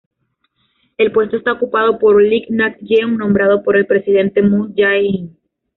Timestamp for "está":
1.37-1.51